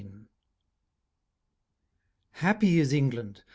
Happy 2.31 2.79
is 2.79 2.91
England! 2.91 3.43